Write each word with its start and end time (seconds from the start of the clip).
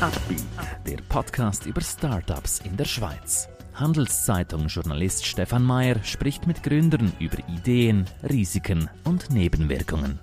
Upbeat, 0.00 0.42
der 0.86 0.96
Podcast 1.10 1.66
über 1.66 1.82
Startups 1.82 2.60
in 2.64 2.74
der 2.74 2.86
Schweiz. 2.86 3.50
Handelszeitung-Journalist 3.74 5.26
Stefan 5.26 5.62
Mayer 5.62 6.02
spricht 6.02 6.46
mit 6.46 6.62
Gründern 6.62 7.12
über 7.18 7.36
Ideen, 7.48 8.06
Risiken 8.22 8.88
und 9.04 9.30
Nebenwirkungen. 9.30 10.18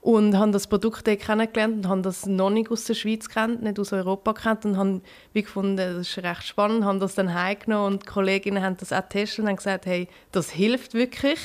und 0.00 0.38
habe 0.38 0.50
das 0.50 0.66
Produkt 0.66 1.06
dort 1.06 1.20
kennengelernt 1.20 1.84
und 1.84 1.88
habe 1.88 2.00
das 2.00 2.24
noch 2.24 2.48
nicht 2.48 2.70
aus 2.70 2.84
der 2.84 2.94
Schweiz 2.94 3.28
kennt, 3.28 3.62
nicht 3.62 3.78
aus 3.78 3.92
Europa 3.92 4.32
kennt 4.32 4.64
und 4.64 4.78
habe 4.78 5.02
wie 5.34 5.42
gefunden, 5.42 5.76
das 5.76 6.08
ist 6.08 6.18
recht 6.18 6.44
spannend, 6.44 6.84
habe 6.84 7.00
das 7.00 7.16
dann 7.16 7.34
heimgenommen 7.34 7.94
und 7.94 8.02
die 8.04 8.06
Kolleginnen 8.06 8.64
haben 8.64 8.78
das 8.78 8.94
auch 8.94 9.02
getestet 9.02 9.40
und 9.40 9.48
haben 9.48 9.56
gesagt, 9.56 9.84
hey, 9.84 10.08
das 10.32 10.48
hilft 10.50 10.94
wirklich 10.94 11.38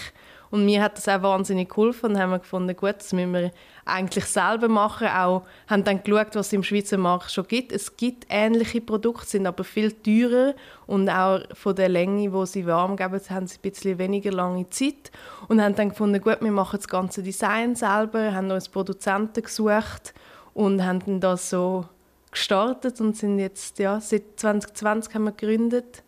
und 0.52 0.66
mir 0.66 0.84
hat 0.84 0.98
das 0.98 1.08
auch 1.08 1.24
wahnsinnig 1.24 1.70
geholfen 1.70 2.12
und 2.12 2.20
haben 2.20 2.32
wir 2.32 2.40
gefunden, 2.40 2.76
gut, 2.76 2.96
das 2.98 3.14
müssen 3.14 3.34
wir 3.34 3.52
eigentlich 3.86 4.26
selber 4.26 4.68
machen. 4.68 5.08
Auch 5.08 5.44
haben 5.68 5.84
dann 5.84 6.04
geschaut, 6.04 6.36
was 6.36 6.48
es 6.48 6.54
im 6.54 6.64
Schweizer 6.64 6.98
Markt 6.98 7.32
schon 7.32 7.48
gibt. 7.48 7.72
Es 7.72 7.96
gibt 7.96 8.28
ähnliche 8.30 8.82
Produkte, 8.82 9.26
sind 9.28 9.48
aber 9.48 9.64
viel 9.64 9.94
teurer 9.94 10.54
und 10.88 11.10
auch 11.10 11.40
von 11.54 11.76
der 11.76 11.90
Länge, 11.90 12.32
wo 12.34 12.46
sie 12.46 12.68
warm 12.68 12.98
geben, 12.98 13.20
haben 13.30 13.48
sie 13.48 13.58
ein 13.58 13.72
bisschen 13.72 13.98
weniger 13.98 14.32
lange 14.32 14.70
Zeit 14.70 15.12
und 15.48 15.62
haben 15.62 15.76
dann 15.76 15.90
gefunden, 15.90 16.22
gut, 16.22 16.42
wir 16.42 16.52
machen 16.52 16.78
das 16.78 16.88
ganze 16.88 17.24
Design 17.24 17.76
selber, 17.76 18.34
haben 18.34 18.52
uns 18.52 18.68
Produzenten 18.68 19.42
gesucht 19.42 20.14
und 20.54 20.84
haben 20.86 21.00
dann 21.06 21.22
das 21.22 21.50
so 21.50 21.86
gestartet 22.30 23.00
und 23.00 23.16
sind 23.16 23.40
jetzt, 23.40 23.80
ja, 23.80 24.00
seit 24.00 24.24
2020 24.38 25.16
haben 25.16 25.24
wir 25.24 25.32
gegründet 25.32 26.04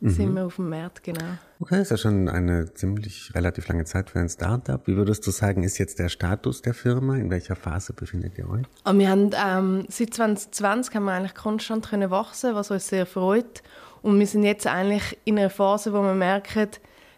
mhm. 0.00 0.10
sind 0.10 0.34
wir 0.34 0.46
auf 0.46 0.56
dem 0.56 0.68
Markt, 0.68 1.02
genau. 1.02 1.38
Okay, 1.58 1.80
ist 1.80 1.90
ja 1.90 1.96
schon 1.96 2.28
eine 2.28 2.74
ziemlich 2.74 3.34
relativ 3.34 3.66
lange 3.68 3.86
Zeit 3.86 4.10
für 4.10 4.18
ein 4.18 4.28
Startup. 4.28 4.86
Wie 4.86 4.94
würdest 4.94 5.26
du 5.26 5.30
sagen, 5.30 5.62
ist 5.62 5.78
jetzt 5.78 5.98
der 5.98 6.10
Status 6.10 6.60
der 6.60 6.74
Firma? 6.74 7.16
In 7.16 7.30
welcher 7.30 7.56
Phase 7.56 7.94
befindet 7.94 8.36
ihr 8.36 8.44
euch? 8.44 8.58
Und 8.58 8.68
ah, 8.84 8.92
wir 8.92 9.08
haben, 9.08 9.30
ähm, 9.32 9.86
seit 9.88 10.12
2020 10.12 10.94
haben 10.94 11.04
wir 11.04 11.12
eigentlich 11.12 11.34
konstant 11.34 11.88
können 11.88 12.10
wachsen, 12.10 12.54
was 12.54 12.70
uns 12.70 12.88
sehr 12.88 13.06
freut. 13.06 13.62
Und 14.02 14.18
wir 14.18 14.26
sind 14.26 14.42
jetzt 14.42 14.66
eigentlich 14.66 15.16
in 15.24 15.38
einer 15.38 15.48
Phase, 15.48 15.94
wo 15.94 16.02
wir 16.02 16.12
merken, 16.12 16.68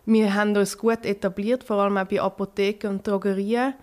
wir 0.06 0.32
haben 0.32 0.56
uns 0.56 0.78
gut 0.78 1.04
etabliert, 1.04 1.64
vor 1.64 1.78
allem 1.78 1.96
auch 1.96 2.06
bei 2.06 2.20
Apotheken 2.20 2.90
und 2.90 3.06
Drogerien. 3.06 3.74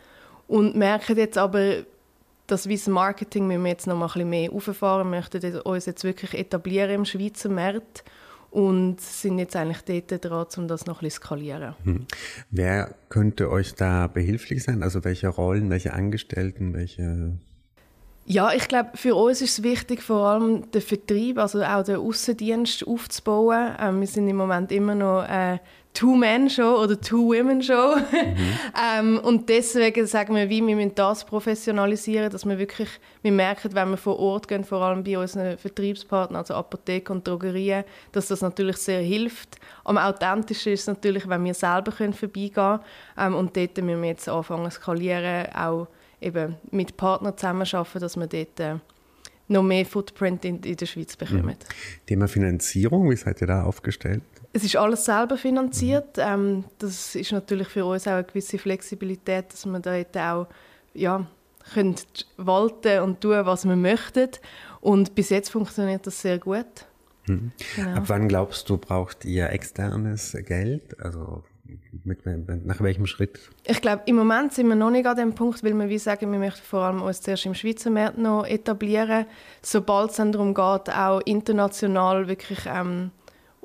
Und 0.48 0.78
merken 0.78 1.18
jetzt 1.18 1.38
aber, 1.38 1.84
das 2.48 2.70
Wissen 2.70 2.94
Marketing 2.94 3.46
müssen 3.48 3.64
wir 3.64 3.72
jetzt 3.72 3.88
noch 3.88 3.98
mal 3.98 4.06
ein 4.06 4.14
bisschen 4.14 4.30
mehr 4.30 4.54
auffahren. 4.54 5.12
Wir 5.12 5.18
möchten 5.18 5.60
uns 5.60 5.86
jetzt 5.86 6.06
wirklich 6.06 6.34
etablieren 6.34 6.92
im 6.92 7.06
Schweizer 7.06 7.50
Markt 7.50 8.06
und 8.56 9.02
sind 9.02 9.38
jetzt 9.38 9.56
eigentlich 9.58 9.82
dort 9.84 10.24
dran, 10.24 10.48
um 10.56 10.68
das 10.70 10.86
noch 10.86 11.02
ein 11.02 11.06
bisschen 11.06 11.24
skalieren. 11.24 11.76
Hm. 11.84 12.06
Wer 12.52 12.96
könnte 13.10 13.52
euch 13.52 13.76
da 13.76 14.08
behilflich 14.08 14.64
sein? 14.64 14.82
Also 14.82 15.04
welche 15.04 15.28
Rollen, 15.28 15.70
welche 15.70 15.94
Angestellten, 15.94 16.74
welche 16.74 17.34
ja, 18.28 18.52
ich 18.54 18.68
glaube, 18.68 18.90
für 18.96 19.14
uns 19.14 19.42
ist 19.42 19.60
es 19.60 19.64
wichtig, 19.64 20.02
vor 20.02 20.26
allem 20.26 20.72
den 20.72 20.82
Vertrieb, 20.82 21.38
also 21.38 21.62
auch 21.62 21.84
den 21.84 21.98
Außendienst 21.98 22.88
aufzubauen. 22.88 23.76
Ähm, 23.80 24.00
wir 24.00 24.08
sind 24.08 24.28
im 24.28 24.38
Moment 24.38 24.72
immer 24.72 24.96
noch 24.96 25.24
äh, 25.30 25.60
Two-Man-Show 25.96 26.84
oder 26.84 27.00
Two-Women-Show. 27.00 27.96
Mhm. 27.96 28.36
ähm, 29.00 29.20
und 29.20 29.50
deswegen 29.50 30.06
sagen 30.06 30.36
wir, 30.36 30.50
wie 30.50 30.66
wir 30.66 30.76
müssen 30.76 30.94
das 30.94 31.26
professionalisieren, 31.26 32.30
dass 32.30 32.46
wir 32.46 32.60
wirklich, 32.60 32.90
wir 33.24 33.32
merken, 33.32 33.74
wenn 33.74 33.90
wir 33.90 33.98
vor 33.98 34.20
Ort 34.20 34.48
gehen, 34.48 34.64
vor 34.64 34.82
allem 34.82 35.04
bei 35.04 35.18
unseren 35.18 35.58
Vertriebspartnern, 35.58 36.38
also 36.38 36.54
Apotheken 36.54 37.14
und 37.14 37.28
Drogerien, 37.28 37.86
dass 38.12 38.28
das 38.28 38.42
natürlich 38.42 38.78
sehr 38.78 39.02
hilft. 39.02 39.58
Am 39.86 39.98
authentischsten 39.98 40.74
ist 40.74 40.82
es 40.82 40.88
natürlich, 40.88 41.28
wenn 41.28 41.44
wir 41.44 41.54
selber 41.54 41.92
können 41.92 42.14
vorbeigehen 42.14 42.54
können. 42.54 42.80
Ähm, 43.18 43.36
und 43.36 43.58
dort 43.58 43.78
müssen 43.78 44.02
wir 44.02 44.10
jetzt 44.10 44.30
anfangen 44.30 44.70
zu 44.70 44.78
skalieren, 44.78 45.48
auch 45.56 45.88
eben 46.22 46.58
mit 46.72 46.98
Partnern 46.98 47.38
zusammenarbeiten, 47.38 48.00
dass 48.00 48.18
wir 48.18 48.28
dort 48.28 48.60
äh, 48.60 48.76
noch 49.48 49.64
mehr 49.64 49.86
Footprint 49.86 50.44
in, 50.46 50.60
in 50.62 50.76
der 50.76 50.86
Schweiz 50.86 51.16
bekommen. 51.16 51.46
Mhm. 51.46 52.06
Thema 52.06 52.28
Finanzierung, 52.28 53.10
wie 53.10 53.16
seid 53.16 53.42
ihr 53.42 53.48
da 53.48 53.64
aufgestellt? 53.64 54.24
Es 54.56 54.64
ist 54.64 54.78
alles 54.78 55.04
selber 55.04 55.36
finanziert. 55.36 56.16
Ähm, 56.18 56.64
das 56.80 57.14
ist 57.14 57.34
natürlich 57.34 57.68
für 57.68 57.84
uns 57.84 58.08
auch 58.08 58.14
eine 58.14 58.24
gewisse 58.24 58.58
Flexibilität, 58.58 59.52
dass 59.52 59.66
wir 59.66 60.06
da 60.06 60.34
auch 60.34 60.48
ja, 60.94 61.28
können 61.74 61.96
walten 62.38 63.02
und 63.02 63.20
tun, 63.20 63.46
was 63.46 63.66
wir 63.66 63.76
möchten. 63.76 64.30
Und 64.80 65.14
bis 65.14 65.30
jetzt 65.30 65.50
funktioniert 65.50 66.08
das 66.08 66.22
sehr 66.22 66.40
gut. 66.40 66.86
Mhm. 67.28 67.52
Genau. 67.76 67.98
Ab 67.98 68.04
wann 68.08 68.30
glaubst 68.30 68.70
du, 68.70 68.78
braucht 68.78 69.26
ihr 69.26 69.50
externes 69.50 70.38
Geld? 70.46 70.98
Also 71.04 71.44
mit, 72.06 72.26
mit, 72.26 72.66
nach 72.66 72.80
welchem 72.80 73.08
Schritt? 73.08 73.38
Ich 73.66 73.82
glaube, 73.82 74.04
im 74.06 74.16
Moment 74.16 74.54
sind 74.54 74.70
wir 74.70 74.76
noch 74.76 74.90
nicht 74.90 75.06
an 75.06 75.18
dem 75.18 75.36
Punkt, 75.36 75.66
weil 75.66 75.74
wir 75.74 75.90
wie 75.90 75.98
sagen, 75.98 76.32
wir 76.32 76.40
möchten 76.40 76.64
vor 76.64 76.84
allem 76.84 77.02
uns 77.02 77.20
zuerst 77.20 77.46
im 77.46 77.56
Schweizer 77.56 77.90
Markt 77.90 78.18
noch 78.18 78.46
etablieren. 78.46 79.26
Sobald 79.62 80.12
es 80.12 80.16
dann 80.16 80.32
darum 80.32 80.54
geht, 80.54 80.96
auch 80.96 81.20
international 81.26 82.30
wirklich 82.30 82.60
ähm, 82.68 83.12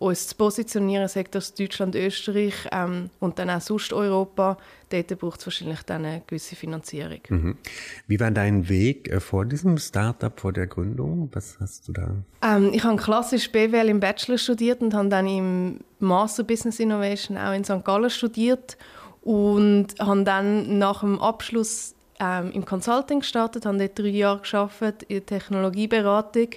uns 0.01 0.29
zu 0.29 0.35
positionieren, 0.35 1.07
sagt 1.09 1.35
das 1.35 1.55
Deutschland, 1.55 1.95
Österreich 1.95 2.55
ähm, 2.73 3.11
und 3.21 3.39
dann 3.39 3.51
auch 3.51 3.61
sonst 3.61 3.93
Europa, 3.93 4.57
dort 4.89 5.19
braucht 5.19 5.41
es 5.41 5.47
wahrscheinlich 5.47 5.83
dann 5.83 6.07
eine 6.07 6.23
gewisse 6.27 6.57
Finanzierung. 6.57 7.21
Mhm. 7.29 7.59
Wie 8.07 8.19
war 8.19 8.31
dein 8.31 8.69
Weg 8.71 9.11
äh, 9.11 9.21
vor 9.21 9.45
diesem 9.45 9.77
Startup, 9.77 10.39
vor 10.41 10.55
der 10.55 10.67
Gründung? 10.67 11.29
Was 11.33 11.59
hast 11.61 11.87
du 11.87 11.93
da? 11.93 12.15
Ähm, 12.43 12.71
ich 12.73 12.83
habe 12.83 12.97
klassisch 12.97 13.53
BWL 13.53 13.91
im 13.91 14.01
Bachelor 14.01 14.39
studiert 14.39 14.81
und 14.81 14.95
habe 14.95 15.11
dann 15.11 15.29
im 15.29 15.81
Master 15.99 16.45
Business 16.45 16.81
Innovation 16.81 17.37
auch 17.37 17.53
in 17.53 17.65
St. 17.65 17.85
Gallen 17.85 18.09
studiert 18.09 18.79
und 19.21 19.89
habe 19.99 20.25
dann 20.25 20.79
nach 20.79 21.01
dem 21.01 21.21
Abschluss 21.21 21.95
ähm, 22.19 22.53
im 22.53 22.65
Consulting 22.65 23.21
gestartet, 23.21 23.67
habe 23.67 23.77
dort 23.77 23.99
drei 23.99 24.09
Jahre 24.09 24.41
gearbeitet 24.41 25.03
in 25.05 25.17
der 25.17 25.27
Technologieberatung 25.27 26.49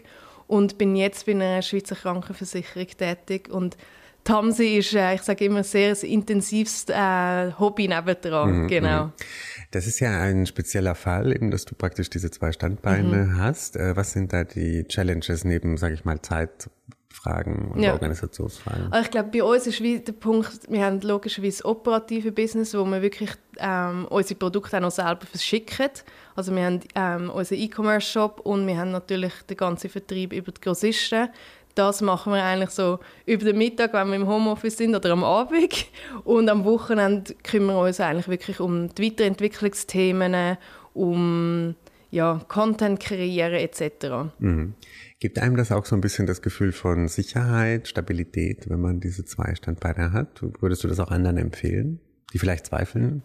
und 0.47 0.77
bin 0.77 0.95
jetzt 0.95 1.25
bei 1.25 1.33
einer 1.33 1.61
Schweizer 1.61 1.95
Krankenversicherung 1.95 2.87
tätig 2.87 3.49
und 3.49 3.77
Tamsi 4.23 4.77
ist, 4.77 4.93
äh, 4.93 5.15
ich 5.15 5.21
sage 5.21 5.45
immer, 5.45 5.63
sehr 5.63 5.91
ein 5.91 6.09
intensives 6.09 6.85
äh, 6.87 7.51
Hobby 7.59 7.87
nebendran, 7.87 8.63
mhm, 8.63 8.67
genau. 8.67 9.05
Mhm. 9.05 9.11
Das 9.71 9.87
ist 9.87 9.99
ja 9.99 10.21
ein 10.21 10.45
spezieller 10.45 10.95
Fall, 10.95 11.33
eben, 11.33 11.51
dass 11.51 11.65
du 11.65 11.75
praktisch 11.75 12.09
diese 12.09 12.31
zwei 12.31 12.51
Standbeine 12.51 13.25
mhm. 13.25 13.37
hast. 13.37 13.75
Äh, 13.75 13.95
was 13.95 14.13
sind 14.13 14.31
da 14.31 14.43
die 14.43 14.85
Challenges 14.87 15.43
neben, 15.43 15.77
sage 15.77 15.95
ich 15.95 16.05
mal, 16.05 16.21
Zeit, 16.21 16.69
Fragen 17.13 17.71
und 17.71 17.81
ja. 17.81 17.93
Organisationsfragen. 17.93 18.91
Also 18.91 19.05
ich 19.05 19.11
glaube, 19.11 19.29
bei 19.29 19.43
uns 19.43 19.67
ist 19.67 19.81
wie 19.81 19.99
der 19.99 20.13
Punkt, 20.13 20.49
wir 20.67 20.83
haben 20.83 20.99
logischerweise 21.01 21.57
das 21.57 21.65
operative 21.65 22.31
Business, 22.31 22.73
wo 22.73 22.83
wir 22.85 23.01
wirklich 23.01 23.29
ähm, 23.59 24.07
unsere 24.09 24.39
Produkte 24.39 24.77
auch 24.77 24.81
noch 24.81 24.91
selber 24.91 25.25
verschicken. 25.25 25.89
Also 26.35 26.55
wir 26.55 26.65
haben 26.65 26.79
ähm, 26.95 27.29
unseren 27.29 27.59
E-Commerce-Shop 27.59 28.41
und 28.43 28.65
wir 28.65 28.77
haben 28.77 28.91
natürlich 28.91 29.33
den 29.47 29.57
ganzen 29.57 29.89
Vertrieb 29.89 30.33
über 30.33 30.51
die 30.51 30.59
Grossisten. 30.59 31.29
Das 31.75 32.01
machen 32.01 32.33
wir 32.33 32.43
eigentlich 32.43 32.71
so 32.71 32.99
über 33.25 33.45
den 33.45 33.57
Mittag, 33.57 33.93
wenn 33.93 34.09
wir 34.09 34.15
im 34.15 34.27
Homeoffice 34.27 34.77
sind 34.77 34.95
oder 34.95 35.11
am 35.11 35.23
Abend. 35.23 35.85
Und 36.23 36.47
am 36.47 36.65
Wochenende 36.65 37.33
kümmern 37.41 37.75
wir 37.77 37.83
uns 37.87 37.99
eigentlich 37.99 38.27
wirklich 38.27 38.59
um 38.59 38.93
die 38.93 39.07
Weiterentwicklungsthemen, 39.07 40.57
um 40.93 41.75
ja, 42.13 42.39
Content 42.47 42.99
kreieren 42.99 43.55
etc. 43.55 44.31
Mhm. 44.37 44.75
Gibt 45.19 45.39
einem 45.39 45.57
das 45.57 45.71
auch 45.71 45.85
so 45.85 45.95
ein 45.95 46.01
bisschen 46.01 46.27
das 46.27 46.43
Gefühl 46.43 46.71
von 46.71 47.07
Sicherheit, 47.07 47.87
Stabilität, 47.87 48.69
wenn 48.69 48.79
man 48.79 48.99
diese 48.99 49.25
zwei 49.25 49.55
Standbeine 49.55 50.13
hat? 50.13 50.43
Würdest 50.61 50.83
du 50.83 50.87
das 50.87 50.99
auch 50.99 51.09
anderen 51.09 51.37
empfehlen, 51.37 51.99
die 52.31 52.37
vielleicht 52.37 52.67
zweifeln? 52.67 53.23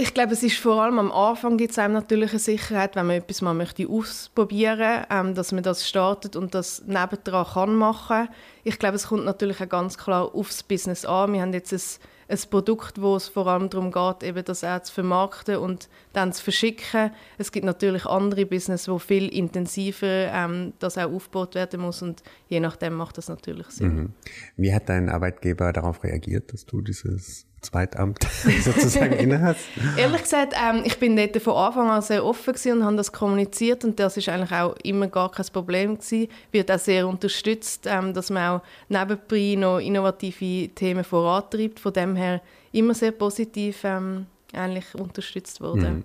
Ich 0.00 0.14
glaube, 0.14 0.32
es 0.32 0.44
ist 0.44 0.58
vor 0.58 0.80
allem 0.80 1.00
am 1.00 1.10
Anfang 1.10 1.56
gibt 1.56 1.72
es 1.72 1.78
einem 1.78 1.94
natürlich 1.94 2.30
eine 2.30 2.38
Sicherheit, 2.38 2.94
wenn 2.94 3.06
man 3.06 3.16
etwas 3.16 3.42
mal 3.42 3.52
möchte 3.52 3.88
ausprobieren, 3.88 5.04
ähm, 5.10 5.34
dass 5.34 5.50
man 5.50 5.64
das 5.64 5.88
startet 5.88 6.36
und 6.36 6.54
das 6.54 6.84
nebendran 6.86 7.44
kann 7.44 7.74
machen. 7.74 8.28
Ich 8.62 8.78
glaube, 8.78 8.94
es 8.94 9.08
kommt 9.08 9.24
natürlich 9.24 9.60
auch 9.60 9.68
ganz 9.68 9.98
klar 9.98 10.34
aufs 10.34 10.62
Business 10.62 11.04
an. 11.04 11.32
Wir 11.32 11.42
haben 11.42 11.52
jetzt 11.52 11.72
ein 11.72 11.80
ein 12.28 12.38
Produkt, 12.50 13.00
wo 13.00 13.16
es 13.16 13.28
vor 13.28 13.46
allem 13.46 13.70
darum 13.70 13.90
geht, 13.90 14.22
eben 14.22 14.44
das 14.44 14.62
auch 14.62 14.82
zu 14.82 14.92
vermarkten 14.92 15.56
und 15.56 15.88
dann 16.12 16.32
zu 16.32 16.44
verschicken. 16.44 17.10
Es 17.38 17.52
gibt 17.52 17.64
natürlich 17.64 18.04
andere 18.04 18.44
Business, 18.44 18.86
wo 18.86 18.98
viel 18.98 19.28
intensiver 19.28 20.30
ähm, 20.32 20.74
das 20.78 20.98
auch 20.98 21.10
aufgebaut 21.10 21.54
werden 21.54 21.80
muss 21.80 22.02
und 22.02 22.22
je 22.48 22.60
nachdem 22.60 22.94
macht 22.94 23.16
das 23.16 23.28
natürlich 23.28 23.66
Sinn. 23.68 23.94
Mhm. 23.94 24.12
Wie 24.56 24.74
hat 24.74 24.88
dein 24.88 25.08
Arbeitgeber 25.08 25.72
darauf 25.72 26.04
reagiert, 26.04 26.52
dass 26.52 26.66
du 26.66 26.82
dieses 26.82 27.47
Zweitamt 27.60 28.18
sozusagen 28.62 29.12
innehast? 29.18 29.60
Ehrlich 29.96 30.22
gesagt, 30.22 30.54
ähm, 30.56 30.82
ich 30.84 30.98
bin 30.98 31.16
dort 31.16 31.36
von 31.42 31.54
Anfang 31.54 31.90
an 31.90 32.02
sehr 32.02 32.24
offen 32.24 32.54
und 32.72 32.84
habe 32.84 32.96
das 32.96 33.12
kommuniziert 33.12 33.84
und 33.84 33.98
das 33.98 34.16
ist 34.16 34.28
eigentlich 34.28 34.52
auch 34.52 34.76
immer 34.84 35.08
gar 35.08 35.30
kein 35.30 35.46
Problem 35.52 35.96
gewesen. 35.96 36.28
Wird 36.52 36.70
auch 36.70 36.78
sehr 36.78 37.06
unterstützt, 37.06 37.86
ähm, 37.86 38.14
dass 38.14 38.30
man 38.30 38.58
auch 38.58 38.62
nebenbei 38.88 39.54
noch 39.58 39.78
innovative 39.78 40.68
Themen 40.74 41.04
vorantreibt. 41.04 41.80
Von 41.80 41.92
dem 41.92 42.16
her 42.16 42.40
immer 42.72 42.94
sehr 42.94 43.12
positiv 43.12 43.80
ähm, 43.84 44.26
eigentlich 44.52 44.94
unterstützt 44.94 45.60
wurde. 45.60 45.90
Mhm. 45.90 46.04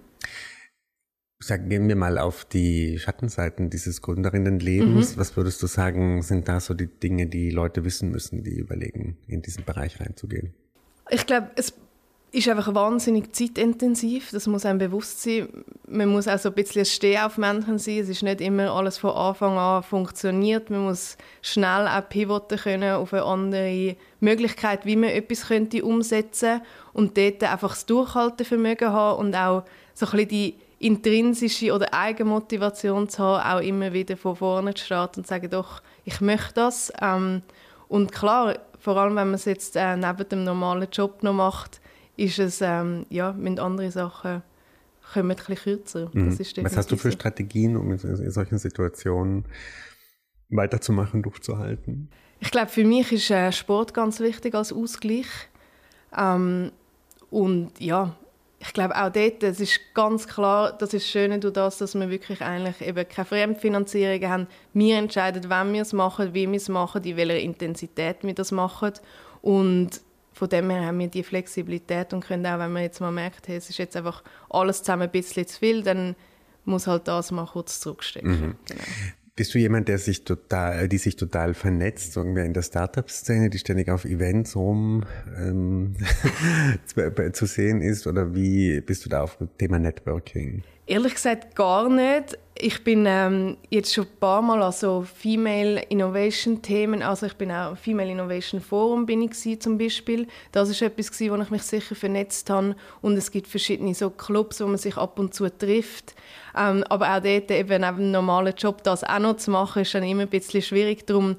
Sag, 1.39 1.69
gehen 1.69 1.89
wir 1.89 1.97
mal 1.97 2.19
auf 2.19 2.45
die 2.45 2.97
Schattenseiten 2.99 3.69
dieses 3.69 4.01
Gründerinnenlebens. 4.01 5.15
Mhm. 5.15 5.19
Was 5.19 5.35
würdest 5.35 5.61
du 5.61 5.67
sagen, 5.67 6.21
sind 6.21 6.47
da 6.47 6.61
so 6.61 6.73
die 6.73 6.87
Dinge, 6.87 7.27
die 7.27 7.49
Leute 7.49 7.83
wissen 7.83 8.11
müssen, 8.11 8.43
die 8.43 8.57
überlegen, 8.57 9.17
in 9.27 9.41
diesen 9.41 9.65
Bereich 9.65 9.99
reinzugehen? 9.99 10.53
Ich 11.09 11.25
glaube, 11.25 11.51
es 11.55 11.73
ist 12.33 12.49
einfach 12.49 12.73
wahnsinnig 12.73 13.31
zeitintensiv. 13.35 14.31
Das 14.31 14.47
muss 14.47 14.65
einem 14.65 14.79
bewusst 14.79 15.21
sein. 15.21 15.47
Man 15.87 16.09
muss 16.09 16.27
auch 16.27 16.39
so 16.39 16.49
ein 16.49 16.55
bisschen 16.55 16.81
ein 16.81 16.85
Stehaufmännchen 16.85 17.77
sein. 17.77 17.99
Es 17.99 18.09
ist 18.09 18.23
nicht 18.23 18.41
immer 18.41 18.71
alles 18.71 18.97
von 18.97 19.11
Anfang 19.11 19.57
an 19.57 19.83
funktioniert. 19.83 20.71
Man 20.71 20.85
muss 20.85 21.15
schnell 21.43 21.87
auch 21.87 22.09
pivoten 22.09 22.57
können 22.57 22.95
auf 22.95 23.13
eine 23.13 23.23
andere 23.23 23.95
Möglichkeit, 24.19 24.85
wie 24.85 24.95
man 24.95 25.11
etwas 25.11 25.47
könnte 25.47 25.85
umsetzen 25.85 26.61
und 26.93 27.17
dort 27.17 27.43
einfach 27.43 27.69
das 27.69 27.85
Durchhaltevermögen 27.85 28.89
haben 28.89 29.19
und 29.19 29.35
auch 29.35 29.63
so 29.93 30.07
ein 30.07 30.11
bisschen 30.13 30.29
die 30.29 30.55
intrinsische 30.79 31.71
oder 31.71 31.93
Eigenmotivation 31.93 33.07
zu 33.09 33.23
haben, 33.23 33.57
auch 33.57 33.61
immer 33.63 33.93
wieder 33.93 34.17
von 34.17 34.35
vorne 34.35 34.73
zu 34.73 34.85
starten 34.85 35.19
und 35.19 35.25
zu 35.25 35.29
sagen, 35.29 35.51
doch, 35.51 35.83
ich 36.03 36.19
möchte 36.19 36.55
das. 36.55 36.91
Ähm, 36.99 37.43
und 37.87 38.11
klar, 38.11 38.57
vor 38.83 38.97
allem 38.97 39.15
wenn 39.15 39.27
man 39.27 39.35
es 39.35 39.45
jetzt 39.45 39.77
äh, 39.77 39.95
neben 39.95 40.27
dem 40.27 40.43
normalen 40.43 40.89
Job 40.91 41.23
noch 41.23 41.33
macht, 41.33 41.79
ist 42.17 42.37
es, 42.37 42.59
ähm, 42.59 43.05
ja, 43.09 43.31
mit 43.31 43.57
anderen 43.57 43.91
Sachen 43.91 44.43
kommen 45.13 45.31
ein 45.31 45.37
bisschen 45.37 45.55
kürzer. 45.55 46.11
Mhm. 46.11 46.37
Was 46.63 46.75
hast 46.75 46.91
du 46.91 46.97
für 46.97 47.11
Strategien, 47.13 47.77
um 47.77 47.93
in, 47.93 47.99
in 47.99 48.31
solchen 48.31 48.57
Situationen 48.57 49.45
weiterzumachen, 50.49 51.23
durchzuhalten? 51.23 52.09
Ich 52.41 52.51
glaube, 52.51 52.67
für 52.67 52.83
mich 52.83 53.09
ist 53.13 53.31
äh, 53.31 53.53
Sport 53.53 53.93
ganz 53.93 54.19
wichtig 54.19 54.53
als 54.53 54.73
Ausgleich. 54.73 55.27
Ähm, 56.17 56.73
und 57.29 57.71
ja, 57.79 58.17
ich 58.65 58.73
glaube 58.73 58.95
auch 58.95 59.11
dort, 59.11 59.43
es 59.43 59.59
ist 59.59 59.79
ganz 59.93 60.25
klar, 60.25 60.71
das 60.71 60.93
ist 60.93 61.09
schön 61.09 61.39
durch 61.41 61.53
das, 61.53 61.79
dass 61.79 61.95
wir 61.95 62.09
wirklich 62.09 62.41
eigentlich 62.41 62.81
eben 62.81 63.07
keine 63.07 63.25
Fremdfinanzierung 63.25 64.29
haben. 64.29 64.47
Wir 64.73 64.97
entscheiden, 64.97 65.43
wann 65.47 65.73
wir 65.73 65.81
es 65.81 65.91
machen, 65.91 66.33
wie 66.33 66.49
wir 66.49 66.55
es 66.55 66.69
machen, 66.69 67.03
in 67.03 67.17
welcher 67.17 67.39
Intensität 67.39 68.17
wir 68.21 68.33
das 68.33 68.53
machen. 68.53 68.93
Und 69.41 69.99
von 70.31 70.47
dem 70.47 70.69
her 70.69 70.85
haben 70.85 70.99
wir 70.99 71.09
die 71.09 71.23
Flexibilität 71.23 72.13
und 72.13 72.25
können 72.25 72.45
auch, 72.47 72.59
wenn 72.59 72.71
man 72.71 72.83
jetzt 72.83 73.01
mal 73.01 73.11
merkt, 73.11 73.49
hey, 73.49 73.57
es 73.57 73.69
ist 73.69 73.79
jetzt 73.79 73.97
einfach 73.97 74.23
alles 74.49 74.79
zusammen 74.79 75.03
ein 75.03 75.11
bisschen 75.11 75.45
zu 75.45 75.59
viel, 75.59 75.83
dann 75.83 76.15
muss 76.63 76.87
halt 76.87 77.09
das 77.09 77.31
mal 77.31 77.45
kurz 77.45 77.81
zurückstecken. 77.81 78.31
Mhm. 78.31 78.55
Genau. 78.65 78.83
Bist 79.35 79.55
du 79.55 79.57
jemand, 79.57 79.87
der 79.87 79.97
sich 79.97 80.25
total, 80.25 80.87
die 80.87 80.99
sich 80.99 81.15
total 81.15 81.55
vernetzt, 81.55 82.13
sagen 82.13 82.35
wir 82.35 82.43
in 82.43 82.53
der 82.53 82.61
Startup-Szene, 82.61 83.49
die 83.49 83.57
ständig 83.57 83.89
auf 83.89 84.05
Events 84.05 84.55
rum 84.55 85.05
ähm, 85.35 85.95
zu 87.33 87.47
sehen 87.47 87.81
ist? 87.81 88.05
Oder 88.05 88.35
wie 88.35 88.79
bist 88.81 89.05
du 89.05 89.09
da 89.09 89.23
auf 89.23 89.37
das 89.37 89.49
Thema 89.57 89.79
Networking? 89.79 90.61
Ehrlich 90.85 91.15
gesagt 91.15 91.55
gar 91.55 91.89
nicht. 91.89 92.37
Ich 92.55 92.83
bin 92.83 93.05
ähm, 93.07 93.57
jetzt 93.71 93.93
schon 93.93 94.05
ein 94.05 94.19
paar 94.19 94.41
Mal 94.43 94.61
an 94.61 94.71
so 94.71 95.01
Female 95.01 95.81
Innovation 95.89 96.61
Themen, 96.61 97.01
also 97.01 97.25
ich 97.25 97.33
bin 97.33 97.51
auch 97.51 97.75
Female 97.75 98.11
Innovation 98.11 98.61
Forum 98.61 99.07
bin 99.07 99.23
ich 99.23 99.59
zum 99.59 99.79
Beispiel. 99.79 100.27
Das 100.51 100.69
ist 100.69 100.81
etwas 100.83 101.11
gewesen, 101.11 101.31
wo 101.31 101.41
ich 101.41 101.49
mich 101.49 101.63
sicher 101.63 101.95
vernetzt 101.95 102.51
habe 102.51 102.75
und 103.01 103.17
es 103.17 103.31
gibt 103.31 103.47
verschiedene 103.47 103.95
so 103.95 104.11
Clubs, 104.11 104.61
wo 104.61 104.67
man 104.67 104.77
sich 104.77 104.97
ab 104.97 105.17
und 105.17 105.33
zu 105.33 105.49
trifft. 105.49 106.13
Ähm, 106.55 106.83
aber 106.89 107.15
auch 107.15 107.21
dort 107.21 107.49
eben 107.49 107.81
neben 107.81 107.97
dem 107.97 108.11
normalen 108.11 108.53
Job 108.55 108.83
das 108.83 109.03
auch 109.03 109.19
noch 109.19 109.37
zu 109.37 109.49
machen, 109.49 109.81
ist 109.81 109.95
dann 109.95 110.03
immer 110.03 110.21
ein 110.21 110.29
bisschen 110.29 110.61
schwierig. 110.61 111.07
Darum 111.07 111.37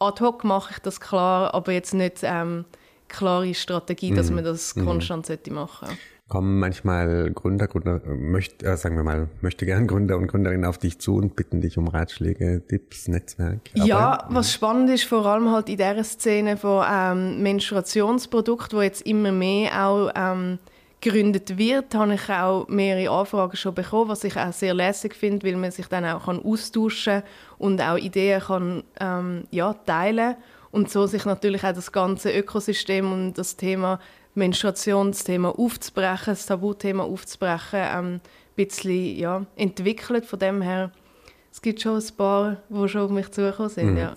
ad 0.00 0.20
hoc 0.20 0.42
mache 0.42 0.72
ich 0.72 0.78
das 0.80 1.00
klar, 1.00 1.54
aber 1.54 1.72
jetzt 1.72 1.94
nicht 1.94 2.18
ähm, 2.22 2.64
klare 3.06 3.54
Strategie, 3.54 4.12
dass 4.12 4.30
mhm. 4.30 4.36
man 4.36 4.44
das 4.44 4.74
mhm. 4.74 4.84
konstant 4.84 5.28
mm. 5.28 5.54
machen 5.54 5.86
sollte 5.86 6.15
kommen 6.28 6.58
manchmal 6.58 7.30
Gründer, 7.32 7.68
Gründer 7.68 8.00
möcht, 8.04 8.62
äh, 8.62 8.76
sagen 8.76 8.96
wir 8.96 9.04
mal, 9.04 9.28
möchte 9.42 9.64
gern 9.64 9.86
Gründer 9.86 10.16
und 10.16 10.26
Gründerinnen 10.26 10.64
auf 10.64 10.78
dich 10.78 10.98
zu 10.98 11.16
und 11.16 11.36
bitten 11.36 11.60
dich 11.60 11.78
um 11.78 11.86
Ratschläge, 11.86 12.62
Tipps, 12.66 13.06
Netzwerk. 13.06 13.60
Ja, 13.74 14.26
was 14.28 14.52
spannend 14.52 14.90
ist, 14.90 15.04
vor 15.04 15.24
allem 15.26 15.52
halt 15.52 15.68
in 15.68 15.76
dieser 15.76 16.02
Szene 16.02 16.56
von 16.56 16.84
ähm, 16.90 17.42
Menstruationsprodukten, 17.42 18.76
wo 18.76 18.82
jetzt 18.82 19.02
immer 19.02 19.30
mehr 19.30 19.86
auch 19.86 20.10
ähm, 20.16 20.58
gegründet 21.00 21.56
wird, 21.56 21.94
habe 21.94 22.14
ich 22.14 22.28
auch 22.28 22.66
mehrere 22.66 23.10
Anfragen 23.10 23.56
schon 23.56 23.74
bekommen, 23.74 24.10
was 24.10 24.24
ich 24.24 24.36
auch 24.36 24.52
sehr 24.52 24.74
lässig 24.74 25.14
finde, 25.14 25.46
weil 25.46 25.56
man 25.56 25.70
sich 25.70 25.86
dann 25.86 26.04
auch 26.04 26.24
kann 26.24 26.44
austauschen 26.44 27.22
und 27.58 27.80
auch 27.80 27.98
Ideen 27.98 28.40
kann 28.40 28.82
ähm, 28.98 29.44
ja, 29.52 29.74
teilen 29.74 30.34
und 30.72 30.90
so 30.90 31.06
sich 31.06 31.24
natürlich 31.24 31.62
auch 31.64 31.72
das 31.72 31.92
ganze 31.92 32.36
Ökosystem 32.36 33.12
und 33.12 33.34
das 33.34 33.56
Thema 33.56 34.00
Menstruationsthema 34.36 35.50
aufzubrechen, 35.50 36.32
das 36.32 36.46
Tabuthema 36.46 37.04
aufzubrechen, 37.04 37.80
ähm, 37.80 38.06
ein 38.14 38.20
bisschen 38.54 39.16
ja, 39.16 39.46
entwickelt. 39.56 40.26
Von 40.26 40.38
dem 40.38 40.62
her, 40.62 40.92
es 41.50 41.62
gibt 41.62 41.80
schon 41.80 41.96
ein 41.96 42.16
paar, 42.16 42.62
die 42.68 42.88
schon 42.88 43.00
auf 43.00 43.10
mich 43.10 43.30
zugekommen 43.30 43.70
sind. 43.70 43.92
Mhm. 43.92 43.96
Ja. 43.96 44.14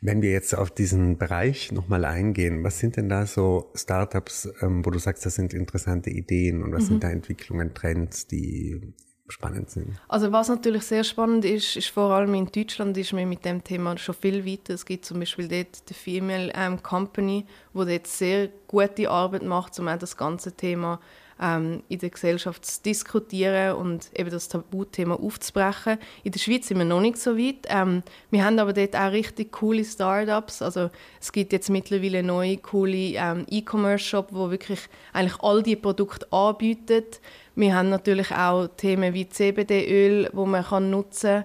Wenn 0.00 0.22
wir 0.22 0.32
jetzt 0.32 0.54
auf 0.54 0.70
diesen 0.70 1.18
Bereich 1.18 1.72
nochmal 1.72 2.04
eingehen, 2.04 2.64
was 2.64 2.78
sind 2.78 2.96
denn 2.96 3.08
da 3.08 3.26
so 3.26 3.70
Startups, 3.74 4.48
ähm, 4.60 4.84
wo 4.84 4.90
du 4.90 4.98
sagst, 4.98 5.24
das 5.24 5.36
sind 5.36 5.54
interessante 5.54 6.10
Ideen 6.10 6.62
und 6.62 6.72
was 6.72 6.84
mhm. 6.84 6.88
sind 6.88 7.04
da 7.04 7.10
Entwicklungen, 7.10 7.72
Trends, 7.74 8.26
die 8.26 8.92
spannend 9.30 9.70
sind. 9.70 9.98
Also 10.08 10.32
was 10.32 10.48
natürlich 10.48 10.82
sehr 10.82 11.04
spannend 11.04 11.44
ist, 11.44 11.76
ist 11.76 11.88
vor 11.88 12.12
allem 12.12 12.34
in 12.34 12.46
Deutschland 12.46 12.96
ist 12.96 13.12
man 13.12 13.28
mit 13.28 13.44
dem 13.44 13.62
Thema 13.62 13.96
schon 13.98 14.14
viel 14.14 14.44
weiter. 14.46 14.74
Es 14.74 14.84
gibt 14.84 15.04
zum 15.04 15.20
Beispiel 15.20 15.48
dort 15.48 15.88
die 15.88 15.94
Female 15.94 16.52
ähm, 16.54 16.82
Company, 16.82 17.44
wo 17.72 17.84
dort 17.84 18.06
sehr 18.06 18.48
gute 18.68 19.10
Arbeit 19.10 19.42
macht, 19.42 19.78
um 19.78 19.88
auch 19.88 19.98
das 19.98 20.16
ganze 20.16 20.52
Thema 20.52 21.00
ähm, 21.40 21.82
in 21.88 21.98
der 21.98 22.10
Gesellschaft 22.10 22.64
zu 22.66 22.82
diskutieren 22.82 23.76
und 23.76 24.10
eben 24.14 24.30
das 24.30 24.48
Tabuthema 24.48 25.14
aufzubrechen. 25.14 25.98
In 26.22 26.32
der 26.32 26.38
Schweiz 26.38 26.68
sind 26.68 26.78
wir 26.78 26.84
noch 26.84 27.00
nicht 27.00 27.16
so 27.16 27.36
weit. 27.36 27.66
Ähm, 27.68 28.02
wir 28.30 28.44
haben 28.44 28.58
aber 28.58 28.72
dort 28.72 28.94
auch 28.94 29.12
richtig 29.12 29.52
coole 29.52 29.84
Startups. 29.84 30.60
Also 30.60 30.90
es 31.20 31.32
gibt 31.32 31.52
jetzt 31.52 31.70
mittlerweile 31.70 32.22
neue 32.22 32.58
coole 32.58 33.14
ähm, 33.14 33.46
E-Commerce-Shop, 33.48 34.28
wo 34.32 34.50
wirklich 34.50 34.80
eigentlich 35.12 35.40
all 35.40 35.62
die 35.62 35.76
Produkte 35.76 36.30
anbietet. 36.30 37.20
Wir 37.60 37.74
haben 37.74 37.90
natürlich 37.90 38.32
auch 38.32 38.68
Themen 38.68 39.12
wie 39.12 39.28
CBD-Öl, 39.28 40.30
wo 40.32 40.46
man 40.46 40.64
kann 40.64 40.90
nutzen 40.90 41.44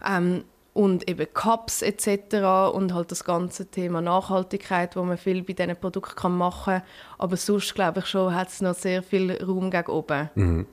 kann. 0.00 0.24
Ähm, 0.24 0.44
und 0.72 1.08
eben 1.08 1.26
Cups 1.32 1.80
etc. 1.80 2.74
und 2.74 2.92
halt 2.92 3.10
das 3.10 3.24
ganze 3.24 3.66
Thema 3.66 4.02
Nachhaltigkeit, 4.02 4.94
wo 4.94 5.02
man 5.02 5.16
viel 5.16 5.42
bei 5.42 5.54
diesen 5.54 5.74
Produkten 5.74 6.36
machen 6.36 6.74
kann. 6.74 6.82
Aber 7.18 7.36
sonst 7.38 7.74
glaube 7.74 8.00
ich 8.00 8.06
schon, 8.06 8.34
hat 8.34 8.48
es 8.50 8.60
noch 8.60 8.74
sehr 8.74 9.02
viel 9.02 9.32
Raum 9.42 9.70
gegen 9.70 9.90
oben. 9.90 10.28
Mhm. 10.34 10.66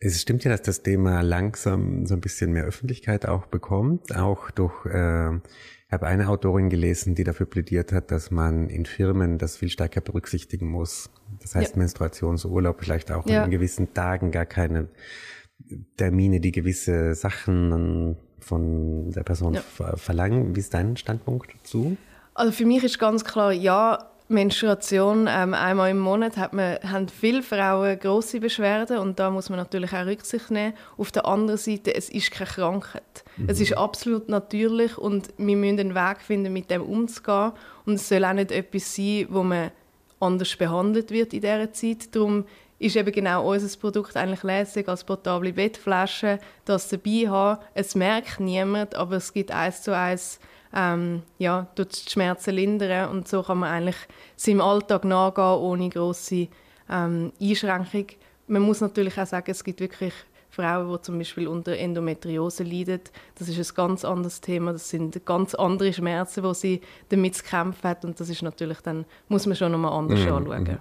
Es 0.00 0.20
stimmt 0.20 0.44
ja, 0.44 0.50
dass 0.50 0.62
das 0.62 0.82
Thema 0.82 1.20
langsam 1.20 2.06
so 2.06 2.14
ein 2.14 2.20
bisschen 2.20 2.52
mehr 2.52 2.64
Öffentlichkeit 2.64 3.26
auch 3.26 3.46
bekommt, 3.46 4.16
auch 4.16 4.50
durch 4.50 4.86
äh, 4.86 5.38
habe 5.94 6.06
eine 6.06 6.28
Autorin 6.28 6.68
gelesen, 6.68 7.14
die 7.14 7.24
dafür 7.24 7.46
plädiert 7.46 7.92
hat, 7.92 8.10
dass 8.10 8.30
man 8.30 8.68
in 8.68 8.84
Firmen 8.84 9.38
das 9.38 9.56
viel 9.56 9.70
stärker 9.70 10.02
berücksichtigen 10.02 10.68
muss. 10.68 11.08
Das 11.40 11.54
heißt 11.54 11.74
ja. 11.74 11.78
Menstruationsurlaub, 11.78 12.80
vielleicht 12.80 13.10
auch 13.10 13.26
ja. 13.26 13.44
an 13.44 13.50
gewissen 13.50 13.94
Tagen 13.94 14.30
gar 14.30 14.44
keine 14.44 14.88
Termine, 15.96 16.40
die 16.40 16.52
gewisse 16.52 17.14
Sachen 17.14 18.16
von 18.40 19.10
der 19.10 19.22
Person 19.22 19.54
ja. 19.54 19.62
verlangen. 19.96 20.54
Wie 20.54 20.60
ist 20.60 20.74
dein 20.74 20.96
Standpunkt 20.96 21.54
dazu? 21.54 21.96
Also 22.34 22.52
für 22.52 22.66
mich 22.66 22.84
ist 22.84 22.98
ganz 22.98 23.24
klar, 23.24 23.52
ja, 23.52 24.10
Menstruation 24.34 25.28
ähm, 25.30 25.54
einmal 25.54 25.90
im 25.90 25.98
Monat 25.98 26.36
hat 26.36 26.52
man, 26.52 26.78
haben 26.82 27.08
viele 27.08 27.42
Frauen 27.42 27.98
grosse 27.98 28.40
Beschwerden 28.40 28.98
und 28.98 29.18
da 29.18 29.30
muss 29.30 29.48
man 29.48 29.58
natürlich 29.58 29.92
auch 29.92 30.04
Rücksicht 30.04 30.50
nehmen. 30.50 30.74
Auf 30.98 31.12
der 31.12 31.24
anderen 31.24 31.58
Seite, 31.58 31.94
es 31.94 32.10
ist 32.10 32.30
keine 32.30 32.50
Krankheit. 32.50 33.24
Mhm. 33.36 33.48
Es 33.48 33.60
ist 33.60 33.76
absolut 33.76 34.28
natürlich 34.28 34.98
und 34.98 35.28
wir 35.38 35.56
müssen 35.56 35.80
einen 35.80 35.94
Weg 35.94 36.20
finden, 36.20 36.52
mit 36.52 36.70
dem 36.70 36.82
umzugehen. 36.82 37.52
Und 37.86 37.94
es 37.94 38.08
soll 38.08 38.24
auch 38.24 38.32
nicht 38.32 38.52
etwas 38.52 38.94
sein, 38.94 39.26
wo 39.30 39.42
man 39.42 39.70
anders 40.20 40.56
behandelt 40.56 41.10
wird 41.10 41.32
in 41.32 41.40
dieser 41.40 41.72
Zeit. 41.72 42.14
Darum 42.14 42.44
ist 42.78 42.96
eben 42.96 43.12
genau 43.12 43.50
unser 43.50 43.78
Produkt 43.78 44.16
eigentlich 44.16 44.42
lässig 44.42 44.88
als 44.88 45.04
portable 45.04 45.52
Bettflasche, 45.52 46.38
das 46.64 46.88
dabei 46.88 47.28
haben. 47.28 47.62
Es 47.74 47.94
merkt 47.94 48.40
niemand, 48.40 48.94
aber 48.94 49.16
es 49.16 49.32
gibt 49.32 49.50
eins 49.50 49.82
zu 49.82 49.96
eins 49.96 50.38
ähm, 50.74 51.22
ja, 51.38 51.66
tut 51.74 52.06
die 52.06 52.10
Schmerzen 52.10 52.54
lindern 52.54 53.10
und 53.10 53.28
so 53.28 53.42
kann 53.42 53.58
man 53.58 53.70
eigentlich 53.70 53.96
seinem 54.36 54.60
Alltag 54.60 55.04
nachgehen 55.04 55.58
ohne 55.58 55.88
große 55.88 56.48
ähm, 56.90 57.32
Einschränkung. 57.40 58.06
Man 58.46 58.62
muss 58.62 58.80
natürlich 58.80 59.18
auch 59.18 59.26
sagen, 59.26 59.50
es 59.50 59.64
gibt 59.64 59.80
wirklich 59.80 60.12
Frauen, 60.54 60.92
die 60.92 61.02
zum 61.02 61.18
Beispiel 61.18 61.48
unter 61.48 61.76
Endometriose 61.76 62.62
leiden. 62.62 63.00
Das 63.36 63.48
ist 63.48 63.58
ein 63.58 63.74
ganz 63.74 64.04
anderes 64.04 64.40
Thema. 64.40 64.72
Das 64.72 64.88
sind 64.88 65.24
ganz 65.26 65.54
andere 65.54 65.92
Schmerzen, 65.92 66.42
die 66.42 66.54
sie 66.54 66.80
damit 67.08 67.34
zu 67.36 67.44
kämpfen 67.44 67.88
hat. 67.88 68.04
Und 68.04 68.20
das 68.20 68.28
ist 68.28 68.42
natürlich 68.42 68.80
dann, 68.80 69.04
muss 69.28 69.46
man 69.46 69.56
schon 69.56 69.72
nochmal 69.72 69.92
anders 69.92 70.20
mhm. 70.20 70.32
anschauen. 70.32 70.64
Mhm. 70.64 70.78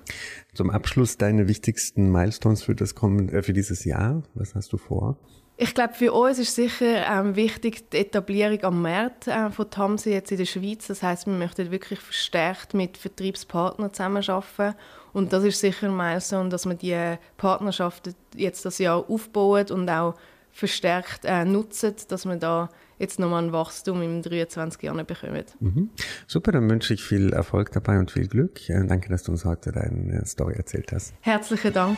Zum 0.53 0.69
Abschluss 0.69 1.17
deine 1.17 1.47
wichtigsten 1.47 2.11
Milestones 2.11 2.63
für, 2.63 2.75
das, 2.75 2.93
äh, 2.93 3.41
für 3.41 3.53
dieses 3.53 3.83
Jahr. 3.85 4.21
Was 4.35 4.53
hast 4.55 4.71
du 4.73 4.77
vor? 4.77 5.17
Ich 5.55 5.75
glaube, 5.75 5.93
für 5.93 6.11
uns 6.13 6.39
ist 6.39 6.55
sicher 6.55 7.05
ähm, 7.07 7.35
wichtig 7.35 7.89
die 7.91 7.97
Etablierung 7.97 8.63
am 8.63 8.81
Markt 8.81 9.27
äh, 9.27 9.51
von 9.51 9.69
Tamsi 9.69 10.11
jetzt 10.11 10.31
in 10.31 10.39
der 10.39 10.45
Schweiz. 10.45 10.87
Das 10.87 11.03
heißt, 11.03 11.27
wir 11.27 11.33
möchten 11.33 11.69
wirklich 11.69 11.99
verstärkt 11.99 12.73
mit 12.73 12.97
Vertriebspartnern 12.97 13.93
zusammenarbeiten. 13.93 14.75
Und 15.13 15.31
das 15.31 15.43
ist 15.43 15.59
sicher 15.59 15.87
ein 15.87 15.95
Milestone, 15.95 16.49
dass 16.49 16.65
wir 16.65 16.73
die 16.73 17.17
Partnerschaften 17.37 18.15
jetzt 18.35 18.65
das 18.65 18.79
Jahr 18.79 19.07
aufbauen 19.07 19.67
und 19.69 19.87
auch 19.89 20.15
verstärkt 20.51 21.25
äh, 21.25 21.45
nutzen, 21.45 21.95
dass 22.07 22.25
wir 22.25 22.35
da 22.35 22.69
jetzt 22.97 23.19
nochmal 23.19 23.43
ein 23.43 23.51
Wachstum 23.51 24.01
in 24.01 24.21
23 24.21 24.81
Jahren 24.81 25.05
bekommen. 25.05 25.43
Mhm. 25.59 25.89
Super, 26.27 26.51
dann 26.51 26.69
wünsche 26.69 26.93
ich 26.93 27.03
viel 27.03 27.33
Erfolg 27.33 27.71
dabei 27.71 27.99
und 27.99 28.11
viel 28.11 28.27
Glück. 28.27 28.69
Äh, 28.69 28.85
danke, 28.87 29.09
dass 29.09 29.23
du 29.23 29.31
uns 29.31 29.45
heute 29.45 29.71
deine 29.71 30.25
Story 30.25 30.55
erzählt 30.55 30.91
hast. 30.91 31.13
Herzlichen 31.21 31.73
Dank. 31.73 31.97